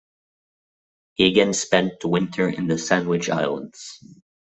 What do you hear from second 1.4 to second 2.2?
spent the